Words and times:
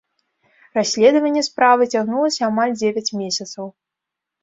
Расследаванне 0.77 1.43
справы 1.49 1.83
цягнулася 1.93 2.41
амаль 2.51 2.77
дзевяць 2.81 3.15
месяцаў. 3.25 3.65